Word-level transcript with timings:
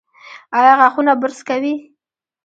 ایا 0.57 0.73
غاښونه 0.79 1.13
برس 1.21 1.39
کوي؟ 1.49 1.73